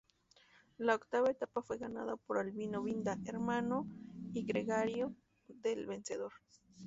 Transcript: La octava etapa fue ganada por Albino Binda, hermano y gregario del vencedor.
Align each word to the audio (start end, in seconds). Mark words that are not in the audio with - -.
La 0.79 0.95
octava 0.95 1.29
etapa 1.29 1.61
fue 1.61 1.77
ganada 1.77 2.15
por 2.15 2.39
Albino 2.39 2.81
Binda, 2.81 3.19
hermano 3.25 3.85
y 4.33 4.43
gregario 4.43 5.13
del 5.47 5.85
vencedor. 5.85 6.31